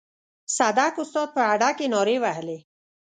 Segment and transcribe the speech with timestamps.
[0.55, 2.57] صدک استاد په هډه کې نارې وهلې.